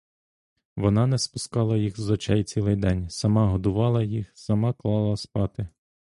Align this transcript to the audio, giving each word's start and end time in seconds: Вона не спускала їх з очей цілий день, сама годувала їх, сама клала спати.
Вона 0.75 1.07
не 1.07 1.17
спускала 1.17 1.77
їх 1.77 1.99
з 1.99 2.09
очей 2.09 2.43
цілий 2.43 2.75
день, 2.75 3.09
сама 3.09 3.47
годувала 3.49 4.03
їх, 4.03 4.31
сама 4.33 4.73
клала 4.73 5.17
спати. 5.17 5.67